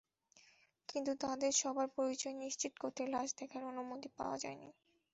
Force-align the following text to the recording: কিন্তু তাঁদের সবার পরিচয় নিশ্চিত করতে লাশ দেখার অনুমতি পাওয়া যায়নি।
কিন্তু 0.89 1.11
তাঁদের 1.23 1.51
সবার 1.61 1.87
পরিচয় 1.97 2.35
নিশ্চিত 2.37 2.73
করতে 2.81 3.01
লাশ 3.07 3.29
দেখার 3.39 3.63
অনুমতি 3.71 4.09
পাওয়া 4.17 4.37
যায়নি। 4.43 4.69